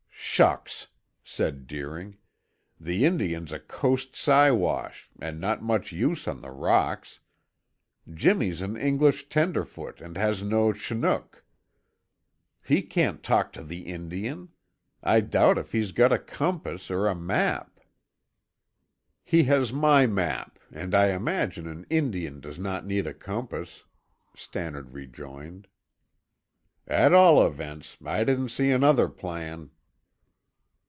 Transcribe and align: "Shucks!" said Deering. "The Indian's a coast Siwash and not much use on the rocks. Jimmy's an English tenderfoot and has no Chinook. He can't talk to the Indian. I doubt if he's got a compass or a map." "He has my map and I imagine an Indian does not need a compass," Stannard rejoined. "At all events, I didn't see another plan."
"Shucks!" 0.33 0.87
said 1.23 1.67
Deering. 1.67 2.17
"The 2.79 3.05
Indian's 3.05 3.51
a 3.51 3.59
coast 3.59 4.15
Siwash 4.15 5.09
and 5.19 5.39
not 5.39 5.61
much 5.61 5.91
use 5.91 6.25
on 6.27 6.41
the 6.41 6.49
rocks. 6.49 7.19
Jimmy's 8.11 8.59
an 8.61 8.75
English 8.75 9.29
tenderfoot 9.29 9.99
and 10.01 10.17
has 10.17 10.41
no 10.41 10.71
Chinook. 10.73 11.43
He 12.63 12.81
can't 12.81 13.21
talk 13.21 13.51
to 13.53 13.61
the 13.61 13.81
Indian. 13.81 14.49
I 15.03 15.19
doubt 15.19 15.59
if 15.59 15.73
he's 15.73 15.91
got 15.91 16.13
a 16.13 16.17
compass 16.17 16.89
or 16.89 17.05
a 17.07 17.13
map." 17.13 17.79
"He 19.23 19.43
has 19.43 19.71
my 19.71 20.07
map 20.07 20.57
and 20.71 20.95
I 20.95 21.09
imagine 21.13 21.67
an 21.67 21.85
Indian 21.87 22.39
does 22.39 22.57
not 22.57 22.83
need 22.85 23.05
a 23.05 23.13
compass," 23.13 23.83
Stannard 24.35 24.93
rejoined. 24.93 25.67
"At 26.87 27.13
all 27.13 27.45
events, 27.45 27.97
I 28.03 28.23
didn't 28.23 28.49
see 28.49 28.71
another 28.71 29.07
plan." 29.09 29.69